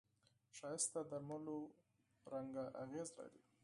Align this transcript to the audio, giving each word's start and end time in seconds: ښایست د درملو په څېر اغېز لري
ښایست 0.57 0.89
د 0.93 0.97
درملو 1.11 1.57
په 2.23 2.29
څېر 2.51 2.67
اغېز 2.83 3.09
لري 3.17 3.41